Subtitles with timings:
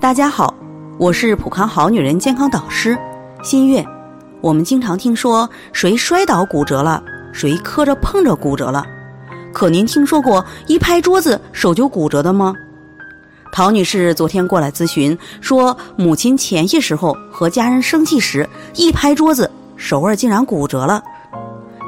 [0.00, 0.54] 大家好，
[0.96, 2.96] 我是普康好女人健康导师
[3.42, 3.84] 新月。
[4.40, 8.86] 我们经常听说谁摔倒骨折了，谁磕着碰着骨折了。
[9.52, 12.54] 可您听说过一拍桌子手就骨折的吗？
[13.50, 21.02] 陶女士昨天过来咨询，说母亲前些时候和家人生气时一拍桌子，手腕竟然骨折了。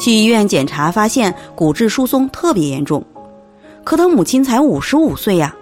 [0.00, 3.04] 去医院检查，发现骨质疏松特别严重。
[3.84, 5.54] 可她母亲才五十五岁呀。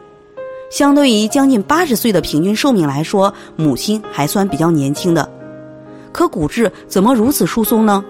[0.70, 5.29] 相对于将近八十岁的平均寿命来说，母亲还算比较年轻的。
[6.12, 8.04] 可骨质怎么如此疏松呢？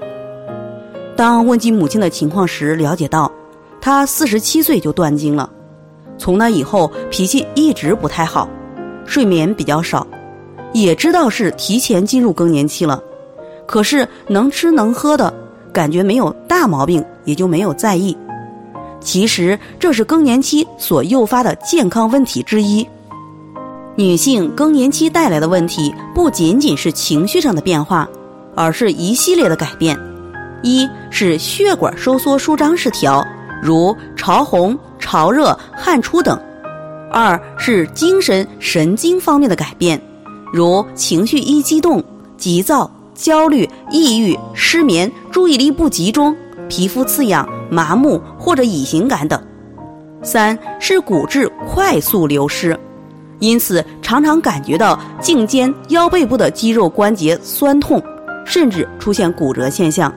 [1.16, 3.30] 当问及母亲的情况时，了解到，
[3.80, 5.50] 她四十七岁就断经了，
[6.18, 8.48] 从那以后脾气一直不太好，
[9.04, 10.06] 睡眠比较少，
[10.72, 13.02] 也知道是提前进入更年期了，
[13.66, 15.32] 可是能吃能喝的，
[15.72, 18.16] 感觉没有大毛病，也就没有在意。
[19.06, 22.84] 其实这是更年期所诱发的健康问题之一。
[23.94, 28.06] 女性更年期带来的问题不仅仅是情绪上的变化，
[28.56, 29.96] 而是一系列的改变。
[30.60, 33.24] 一是血管收缩舒张失调，
[33.62, 36.36] 如潮红、潮热、汗出等；
[37.12, 40.02] 二是精神神经方面的改变，
[40.52, 42.02] 如情绪一激动、
[42.36, 46.36] 急躁、焦虑、抑郁、失眠、注意力不集中。
[46.68, 49.38] 皮肤刺痒、麻木或者乙型感等；
[50.22, 52.78] 三是骨质快速流失，
[53.38, 58.02] 因此常常感觉到颈肩腰背部的肌肉关节酸痛，
[58.44, 60.12] 甚至出现骨折现象。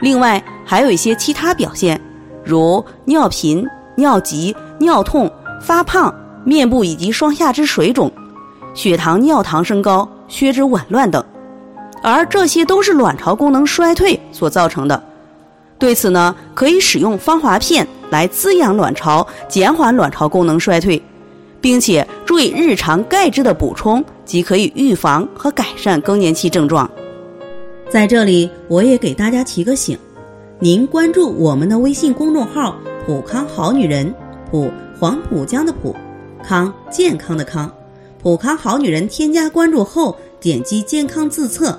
[0.00, 2.00] 另外还有一些其他表现，
[2.44, 5.30] 如尿频、尿急、尿痛、
[5.62, 6.14] 发胖、
[6.44, 8.12] 面部以及双下肢水肿、
[8.74, 11.24] 血糖、尿糖升高、血脂紊乱等，
[12.02, 15.02] 而这些都是卵巢功能衰退所造成的。
[15.78, 21.02] 对此呢，可以使用芳华片来滋养卵巢，减缓卵巢功能衰退，
[21.60, 26.88] 并且注意日常钙质的补充，即可以预防和改善更年期症状。
[27.90, 29.98] 在这里，我也给大家提个醒：
[30.58, 34.12] 您关注我们的微信公众号“普康好女人”，
[34.50, 35.94] 普黄浦江的普，
[36.42, 37.70] 康健康的康，
[38.22, 39.06] 普康好女人。
[39.08, 41.78] 添加关注后，点击健康自测。